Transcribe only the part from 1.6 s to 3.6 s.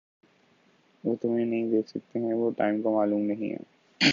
دیکھ سکتے ہیں وہ ٹام کو معلوم نہیں